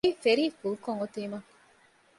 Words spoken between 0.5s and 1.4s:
ފުލްކޮށް އޮތީމަ